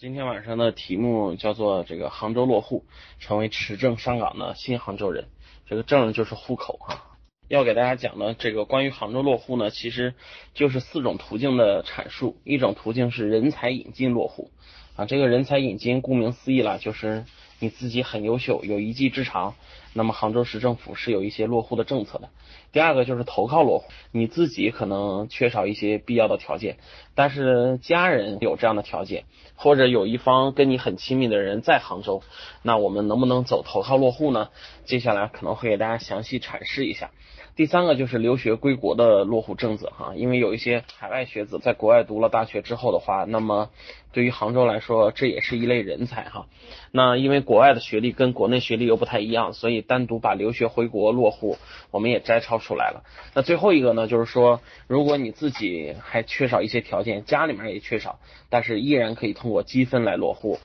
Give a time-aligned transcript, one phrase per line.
[0.00, 2.86] 今天晚上的题目叫做这个杭州落户，
[3.18, 5.26] 成为持证上岗的新杭州人。
[5.66, 7.02] 这个证就是户口哈。
[7.48, 10.14] 要给大家讲的这个关于杭州落户呢，其实
[10.54, 12.38] 就是四种途径的阐述。
[12.44, 14.50] 一种途径是人才引进落户
[14.96, 17.26] 啊，这个人才引进顾名思义啦，就是
[17.60, 19.54] 你自己很优秀，有一技之长。
[19.92, 22.28] 那么杭州市政府是有一些落户的政策的。
[22.70, 26.78] 第二个就是投靠落户，你自己可能缺少一些必要的条件，
[27.16, 29.24] 但是家人有这样的条件，
[29.56, 32.22] 或者有一方跟你很亲密的人在杭州，
[32.62, 34.50] 那我们能不能走投靠落户呢？
[34.84, 37.10] 接下来可能会给大家详细阐释一下。
[37.56, 43.68] 第三个就是留学归国的落户政策哈，因为有一些海外学子在国外读了大学之后的话，那么
[44.12, 46.46] 对于杭州来说，这也是一类人才哈。
[46.90, 49.84] 那因为国外的学历跟国内学历又不太一样，所以。
[49.90, 51.56] 单独把留学回国落户，
[51.90, 53.02] 我们也摘抄出来了。
[53.34, 58.20] 那最后一个呢，就是说，如果你自己还缺少一些条件，家里面也缺少，
[58.50, 60.58] 但是依然可以通过积分来落户，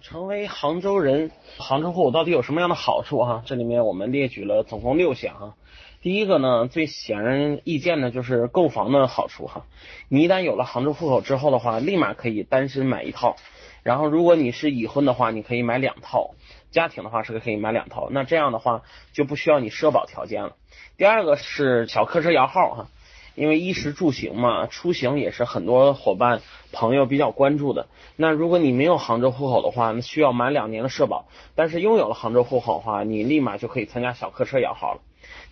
[0.00, 1.30] 成为杭州人。
[1.58, 3.42] 杭州户口到底有什么样的好处哈？
[3.44, 5.54] 这里面我们列举了总共六项哈。
[6.02, 9.66] 第一个呢，最显而易见的就是购房的好处哈。
[10.08, 13.36] 你一旦有了杭州户口之后的话，立马可以单身买一套。
[13.82, 16.34] 然后，如果你是已婚的话，你可以买两套；
[16.70, 18.08] 家庭的话是可以买两套。
[18.10, 18.80] 那这样的话
[19.12, 20.56] 就不需要你社保条件了。
[20.96, 22.88] 第二个是小客车摇号哈，
[23.34, 26.40] 因为衣食住行嘛，出行也是很多伙伴
[26.72, 27.88] 朋友比较关注的。
[28.16, 35.00] 那如果你没有杭州户口的话，那需要满两年的社保；但是拥有了杭州户口的话，你立马就可以参加小客车摇号了。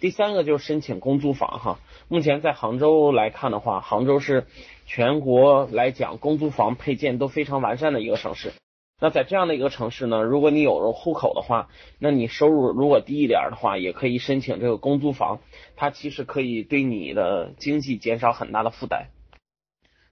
[0.01, 4.47] 第三个就是申请公租房哈，目前在杭州来看的话，杭州是
[4.87, 8.53] 全国来讲公租房配件都非常完善的一个城市。
[9.01, 11.69] 那在这样的一个城市呢，如果你有了户口的话，
[12.01, 15.39] 那你收入如果低一点的话，也可以申请这个公租房，
[15.77, 19.11] 它其实可以对你的经济减少很大的负担。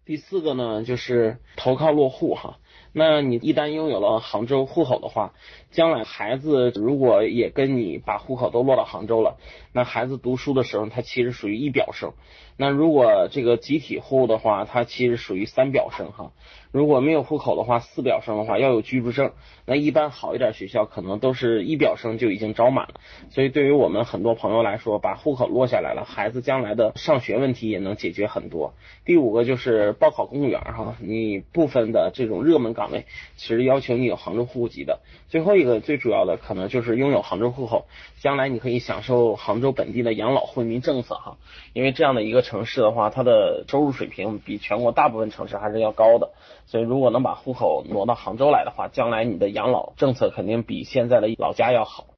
[0.04, 2.58] 第四个呢，就是投靠落户哈。
[2.92, 5.34] 那你一旦拥有了杭州户口的话，
[5.70, 9.36] 将来孩子如果也跟你把户口都落到杭州了，
[9.72, 12.12] 那孩子读书的时候，他其实属于一表生。
[12.58, 16.32] 那如果这个集体户的话，它其实属于三表生哈。
[16.72, 19.32] 如果没有户口的话，四表生的话要有居住证。
[19.66, 22.94] 那一般好一点学校可能都是一表生就已经招满了。
[23.28, 28.72] 所以对于我们很多朋友来说，把户口落下来了，孩子将来的上学问题也能解决很多。
[29.04, 33.04] 第五个就是报考公务员哈，你部分的这种热门岗位
[33.36, 35.00] 其实要求你有杭州户籍的。
[35.28, 37.84] 最后一个最主要的可能就是拥有杭州户口，
[38.20, 41.36] 将来你可以享受杭州本地的养老惠民政策哈，
[41.74, 42.46] 因为这样的一个。
[42.46, 46.30] 城市的话，它的收入水平比全国大部分城市还是要高的，
[46.66, 52.15] 所以如果能把户口挪到杭州来的话，将来你的养老政策肯定比现在的老家要好。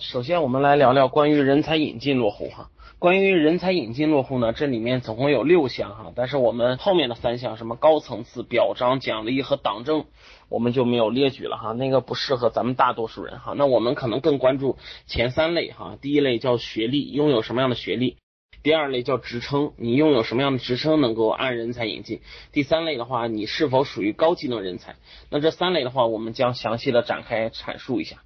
[0.00, 2.70] 首先，我们来聊聊关于人才引进落户哈。
[2.98, 10.04] 关于人才引进落户呢，这里面总共有六项哈，但是我们后面的三项，什么高层次表彰、奖励和党政，
[10.48, 13.54] 我们就没有列举了哈，那个不适合咱们大多数人哈。
[13.56, 14.76] 那我们可能更关注
[15.06, 18.16] 前三类哈，第一类叫学历，拥有什么样的学历？
[18.62, 22.20] 第二类叫职称，你拥有什么样的职称能够按人才引进？
[22.52, 24.96] 第三类的话，你是否属于高技能人才？
[25.30, 28.18] 那这三类的话，我们将详细的展开阐述一下。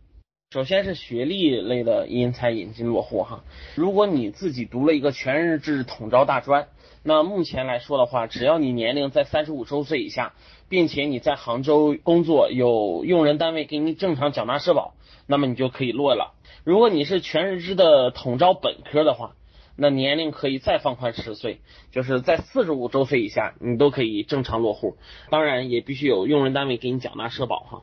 [0.52, 3.42] 首先是学历类的人才引进落户哈，
[3.74, 6.68] 如果你自己读了一个全日制统招大专，
[7.02, 10.34] 那目前来说的话，只要你年龄在三十五周岁以下，
[10.68, 14.92] 并且你在杭州工作，有用人单位给你正常缴纳社保，
[15.26, 16.34] 那么你就可以落了。
[16.64, 19.32] 如果你是全日制的统招本科的话，
[19.74, 24.98] 那年龄可以再放宽十岁，就是在四十五周岁以下，你都可以正常落户。
[25.30, 27.82] 当然，也必须有用人单位给你缴纳社保哈。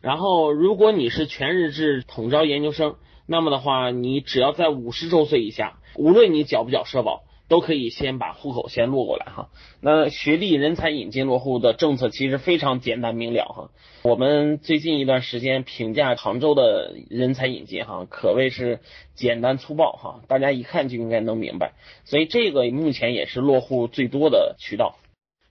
[0.00, 2.96] 然后，如果你是全日制统招研究生，
[3.26, 7.22] 那么的话，你只要在五十周岁以下，无论你缴不缴社保。
[7.50, 9.48] 都可以先把户口先落过来哈。
[9.80, 13.70] 那学历人才引进落户的政策其实非常简单明了哈。
[14.02, 18.78] 我们最近一段时间评价杭州的人才引进哈，可谓是
[19.16, 21.72] 简单粗暴哈，大家一看就应该能明白。
[22.04, 24.94] 所以这个目前也是落户最多的渠道。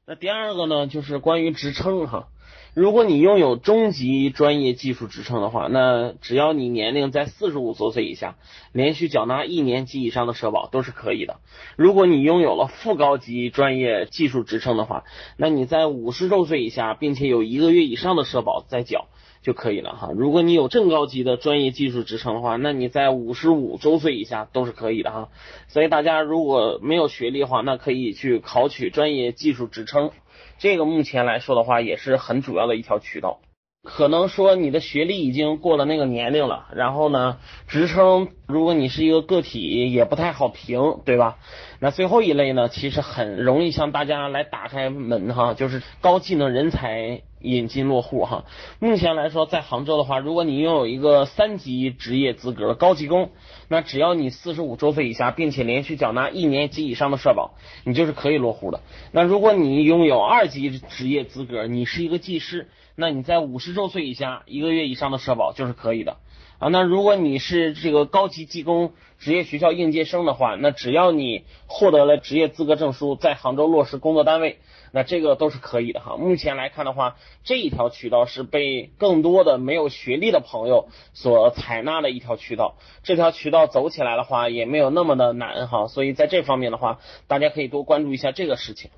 [0.07, 2.29] 那第二个呢，就是关于职称哈。
[2.75, 8.35] 如果你拥有中级专业技术职称的话，那只要你年龄在四十五周岁以下，
[8.71, 11.37] 连续缴纳一年及以上的社保都是可以的。
[11.75, 15.03] 如果你拥有了副高级专业技术职称的话，
[15.35, 19.07] 那你在五十周岁以下，并且有一个月以上的社保再缴
[19.41, 20.11] 就可以了哈。
[20.15, 25.29] 如果你有正高级的专业技术职称的话，那你在五十五周岁以下都是可以的哈。
[25.69, 30.11] 所以大家如果没有学历的话，那可以去考取专业技术职称。
[30.59, 33.39] 这个目前来说的话，也是很主要的一条渠道。
[33.81, 41.37] 可能说你的学历已经过了那个年龄了，然后呢，职称如果你是一个个体，也不太好评，对吧？
[41.79, 48.45] 那最后一类呢，其实很容易向大家来打开门哈，就是高技能人才引进落户哈。
[48.79, 53.29] 目前来说，在杭州的话，如果你拥有一个三级职业资格高级工，
[53.67, 57.53] 那只要你四十五周岁以下，并且连续缴纳一年及以上的社保，
[57.83, 58.81] 你就是可以落户的。
[59.11, 66.17] 那如果你拥有二级职业资格，你是一个技师，那你在五十周岁以下，一个月以上的社保就是可以的。
[66.59, 74.59] 啊，那如果你是这个高级技工职业学校应届生的话，那只要你获得了职业资格证书，在杭州落实工作单位，
[74.91, 76.17] 那这个都是可以的哈。
[76.17, 77.15] 目前来看的话，
[77.45, 82.75] 这一条渠道是被更多的没有学历的朋友所采纳的一条渠道。
[83.03, 85.87] 这条渠道走起来的话，也没有那么的难哈。
[85.87, 88.91] 所以在这方面的话，大家可以多关注一下这个事情。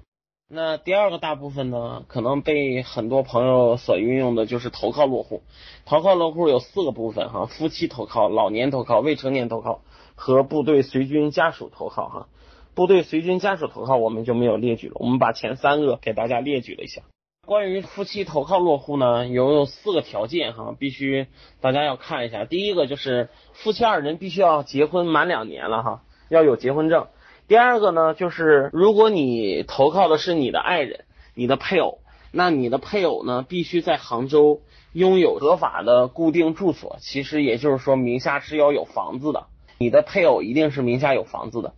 [0.53, 5.44] 那第二个大部分呢，可能被很多朋友所运用的就是投靠落户。
[5.86, 9.80] 投靠落户有四个部分哈：夫妻投靠、老年投靠、未成年投靠
[10.15, 12.27] 和部队随军家属投靠哈。
[12.75, 17.01] 部队随军家属投靠我们就没有列举了，我们把前三个给大家列举了一下。
[17.48, 21.27] 关于夫妻投靠落户呢，有四个条件哈，必须
[21.62, 22.44] 大家要看一下。
[22.44, 27.07] 第一个就是夫妻二人必须要结婚满两年了哈，要有结婚证。
[27.51, 31.03] 第二个呢，就是如果你投靠的是你的爱人、
[31.36, 32.00] 你的配偶，
[32.31, 34.62] 那你的配偶呢，必须在杭州
[34.94, 36.95] 拥有合法的固定住所。
[37.01, 39.48] 其实也就是说，名下是要有房子的，
[39.80, 41.74] 你的配偶一定是名下有房子的。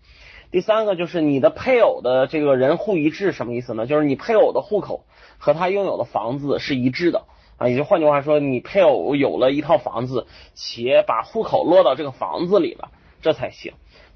[0.52, 3.88] 第三个就是你的配偶的这个人户一致，什么意思呢？
[3.88, 5.06] 就是你配偶的户口
[5.40, 7.24] 和他拥有的房子是一致的
[7.58, 12.92] 啊，也就换句话说，你配偶有了一套房子，且把户口落到这个房子里了，
[13.24, 13.74] 这才行。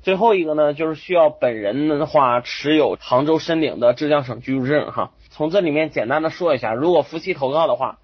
[0.07, 5.11] 最后一个呢，就是需要本人的话持有杭州申领的浙江省居住证哈。
[5.29, 7.99] 从这里面简单的说一下，如果夫妻投靠的话，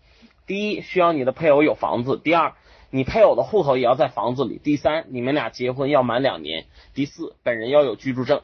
[0.45, 2.55] 第一需要你的配偶有房子，第二
[2.89, 8.41] 你配偶的户口也要在房子里，第三你们俩结婚要满两年，第四本人要有居住证。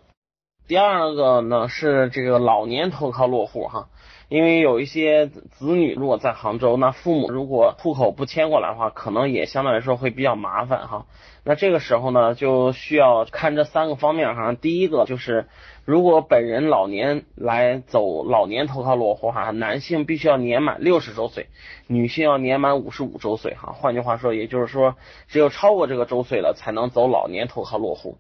[0.70, 3.90] 第二个呢是这个老年投靠落户哈。
[4.30, 11.08] 因为有一些子女如果在杭州，那父母如果户口不迁过来的话，可能也相对来说会比较麻烦哈。
[11.44, 14.54] 那这个时候呢，就需要看这三个方面哈。
[14.54, 15.48] 第一个就是，
[15.84, 21.48] 如果本人老年来走老年投靠落户哈，男性必须要年满六十周岁，
[21.88, 23.74] 女性要年满五十五周岁哈。
[23.74, 24.96] 换句话说，也就是说，
[25.28, 28.20] 只有超过这个周岁了，才能走老年投靠落户。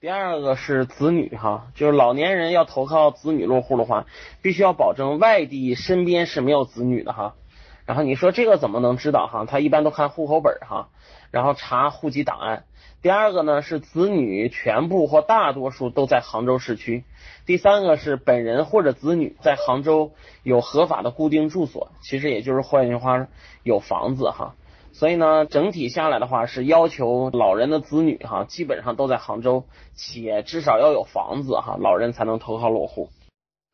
[0.00, 4.06] 第二个是子女哈，就是老年人要投靠子女落户的话，
[4.40, 7.34] 必须要保证外地身边是没有子女的哈。
[7.84, 9.44] 然后你说这个怎么能知道哈？
[9.44, 10.88] 他一般都看户口本哈，
[11.30, 12.64] 然后查户籍档案。
[13.02, 17.04] 第二个呢是子女全部或大多数都在杭州市区。
[17.44, 20.12] 第三个是本人或者子女在杭州
[20.42, 23.26] 有合法的固定住所，其实也就是换句话
[23.62, 24.54] 有房子哈。
[24.92, 29.64] 所以呢，整体下来的话是要求老人的子女哈，基本上都在杭州，
[29.94, 33.08] 且至少要有房子哈，老人才能投靠落户。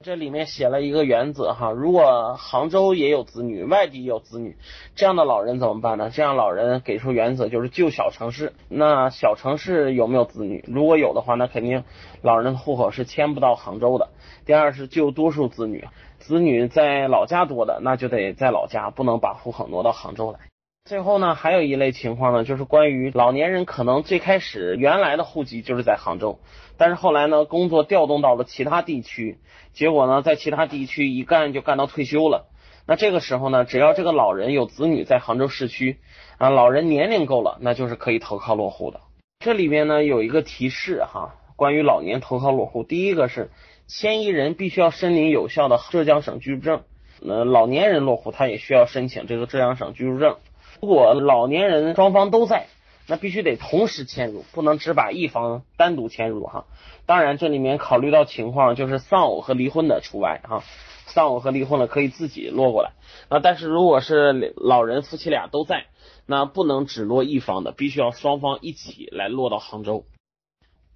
[0.05, 4.59] 这里面写了一个原则哈，如果杭州也有子女，外地也有子女，
[4.95, 6.11] 这样的老人怎么办呢？
[6.11, 8.53] 这样老人给出原则就是就小城市。
[8.69, 10.63] 那小城市有没有子女？
[10.69, 11.83] 如果有的话，那肯定
[12.21, 14.11] 老人的户口是迁不到杭州的。
[14.45, 20.41] 第二是就多数子女，子女在老家多的，那就得在老家，不能把户口挪到杭州来。
[20.87, 26.39] 最后呢，还有一类情况呢，就是关于老年人可能最开始原来的户籍就是在杭州，
[26.77, 29.39] 但是后来呢，工作调动到了其他地区，
[29.73, 32.47] 结果呢，在其他地区一干就干到退休了。
[32.87, 35.99] 那这个时候呢，只要这个老人有子女在杭州市区
[36.39, 39.01] 啊，老人年龄够了，那就是可以投靠落户的。
[39.41, 43.51] 这里面呢有一个提示哈，关于老年投靠落户，第一个是
[43.89, 46.83] 迁移人必须要申领有效的浙江省居住证，
[47.21, 50.37] 那老年人落户他也需要申请这个浙江省居住证。
[50.81, 52.67] 如果老年人双方都在，
[53.07, 56.67] 那必须得同时迁入，不能只把一方单独迁入哈。
[57.07, 60.63] 当然，这里面考虑到情况，就是丧偶和离婚的除外哈。
[61.07, 62.91] 丧偶和离婚的可以自己落过来，
[63.31, 65.87] 那但是如果是老人夫妻俩都在，
[66.27, 70.05] 那不能只落一方的，必须要双方一起来落到杭州。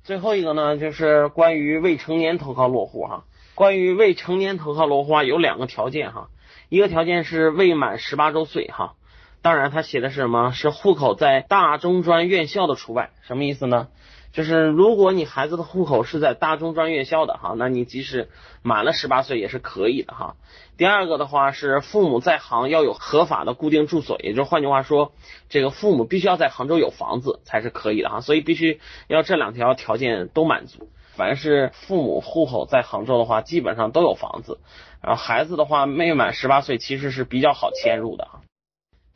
[0.03, 3.25] 最后一个呢，就是关于未成年投靠落户哈。
[3.55, 6.29] 关于未成年投靠落户啊，有两个条件哈，
[6.69, 8.97] 一个条件是未满十八周岁哈。
[9.43, 10.53] 当然，他写的是什么？
[10.53, 13.89] 是户口在大中专院校的除外，什么意思呢？
[14.33, 18.29] 就是如果你孩子的户口是在大中专院校的哈，那你即使
[18.63, 20.37] 满了十八岁也是可以的哈。
[20.77, 25.13] 第二个的话是父母在杭要有合法的固定住所，也就是换句话说，
[25.49, 28.21] 这个父母必须要在杭州有房子才是可以的哈。
[28.21, 28.79] 所以必须
[29.09, 30.91] 要这两条条件都满足。
[31.17, 34.61] 凡是父母户口在杭州的话，基本上都有房子。
[35.03, 38.29] 然后孩子的话，未满十八岁其实是比较好迁入的。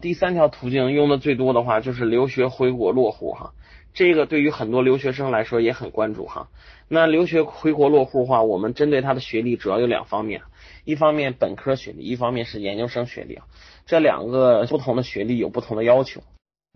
[0.00, 3.52] 第三条途径用的最多的话就是留学回国落户哈，
[3.94, 6.48] 这个对于很多留学生来说也很关注哈。
[6.88, 10.42] 那留学回国落户的话，我们针对他的学历主要有两方面，
[10.84, 13.38] 一方面本科学历，一方面是研究生学历，
[13.86, 16.22] 这两个不同的学历有不同的要求。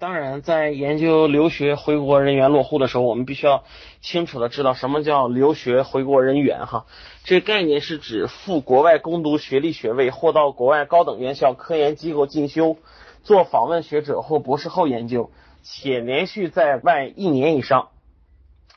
[0.01, 3.65] 当然，在研究留学回国人员落户的时候，我们必须要
[4.01, 6.87] 清楚的知道什么叫留学回国人员哈。
[7.25, 12.77] 这概念是指赴国外攻读学历学位，或到国外高等院校、科研机构进修，
[13.29, 15.31] 做访问学者或博士后研究，
[15.63, 17.89] 且连续在外一年以上，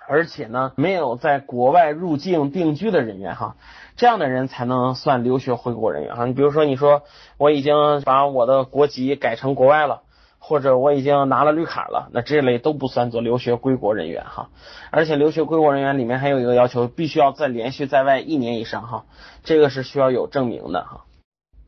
[0.10, 3.56] 而且呢没有在国外入境定居的人员哈，
[3.96, 6.26] 这样的人才能算留学回国人员哈。
[6.26, 7.04] 你比如说，你说
[7.38, 10.02] 我已经把我的国籍改成国外了。
[10.44, 14.50] 或者我已经拿了绿卡了，那这类都不算作留学归国人员哈。
[14.90, 19.06] 而且留学归国人员里面还有一个要求，必须要在连续在外一年以上哈，
[19.44, 21.02] 这个是需要有证明的哈。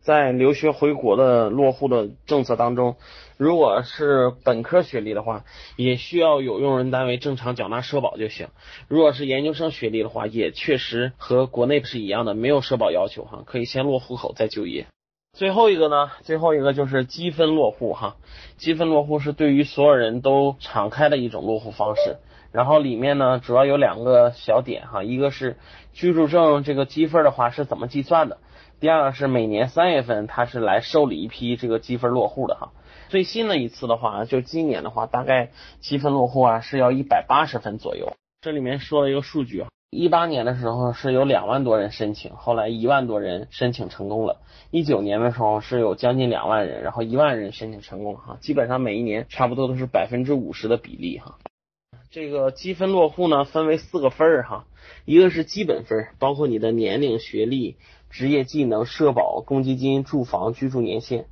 [0.03, 2.97] 在留学回国的落户的政策当中，
[3.37, 5.45] 如果是本科学历的话，
[5.77, 8.49] 也需要有用人单位正常缴纳社保就行。
[8.89, 14.85] 如果是研究生学历的话，也确实和国内是一样的，没有社保要求哈，可以先落户口再就业。
[15.31, 18.17] 最后一个呢，最后一个就是积分落户哈，
[18.57, 22.17] 积分落户是对于所有人都敞开的一种落户方式。
[22.51, 25.57] 然后里面呢，主要有两个小点哈，一个是
[25.91, 28.37] 居住证这个积分的话是怎么计算的，
[28.83, 32.73] 第二个是每年三月份它是来受理一批这个积分落户的哈。
[33.07, 38.11] 最新的一次的话，就今年的话，大概积分落户啊是要一百八十分左右。
[38.41, 39.63] 这里面说了一个数据。
[39.89, 44.41] 一八年的时候是有两万多人申请，后来一万多人申请成功了。
[44.69, 51.37] 一九年的时候是有将近两万人，然后一万人申请成功了哈，基本上每一年差不多都是百分之五十的比例哈。
[52.11, 54.65] 这个积分落户呢分为四个分儿哈，
[55.05, 57.77] 一个是基本分，包括你的年龄、学历、
[58.13, 61.25] 职业技能、社保、公积金、住房、居住年限。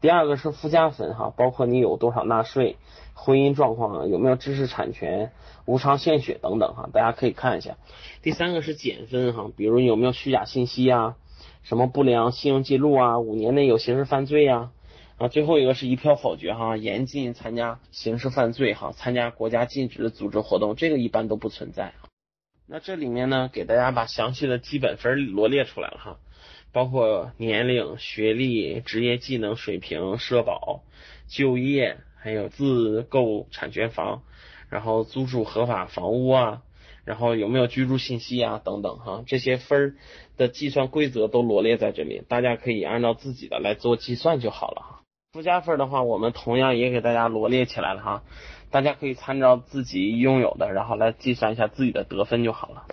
[0.00, 2.76] 第二个是附加分哈，包括你有多少纳税、
[3.12, 5.32] 婚姻状况、有没有知识产权、
[5.66, 7.76] 无偿献血等等哈，大家可以看一下。
[8.22, 11.16] 第三个是减分哈，比如有没有虚假信息啊，
[11.64, 14.70] 什么不良信用记录啊，五年内有刑事犯罪呀
[15.16, 15.26] 啊。
[15.26, 21.94] 最后一个是一票否决哈，严禁参加刑事犯罪哈，参加国家禁止的组织活动，这个一般都不存在。
[22.68, 26.18] 那这里面呢，给大家把详细的基本分罗列出来了哈。
[26.72, 30.82] 包括年龄、学历、职业技能水平、社保、
[31.26, 34.22] 就业，还有自购产权房，
[34.68, 36.62] 然后租住合法房屋啊，
[37.04, 39.94] 然后有没有居住信息啊等等哈，这些分儿
[40.36, 45.00] 的计算规则都罗列在这里，大家可以按照自己的来做计算就好了哈。
[45.32, 48.22] 附加分的话，我们同样也给大家罗列起来了哈，
[48.70, 52.86] 大家可以参照自己拥有的，然后来计算一下自己的得分就好了。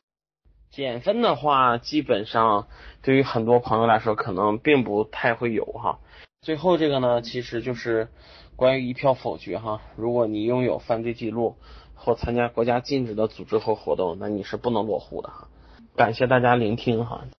[0.75, 2.67] 减分的话，基本上
[3.01, 5.99] 对于很多朋友来说，可能并不太会有哈。
[6.41, 8.09] 最后这个呢，其实就是
[8.57, 9.79] 关于一票否决哈。
[9.95, 11.55] 如果你拥有犯罪记录
[11.95, 15.47] 或参加国家禁止的组织和活动，那你是不能落户的哈。
[15.95, 17.25] 感谢大家聆听哈。